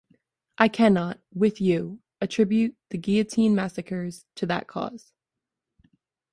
[0.57, 5.13] I cannot, with you, attribute the guillotine massacres to that cause.